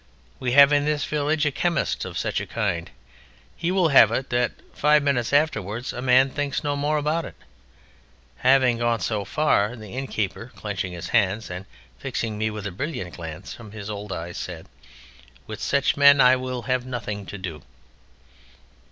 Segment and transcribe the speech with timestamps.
[0.39, 2.89] We have in this village a chemist of such a kind.
[3.55, 7.35] He will have it that, five minutes afterwards, a man thinks no more about it."
[8.37, 11.67] Having gone so far, the innkeeper, clenching his hands and
[11.99, 14.65] fixing me with a brilliant glance from his old eyes, said:
[15.45, 17.61] "With such men I will have nothing to do!"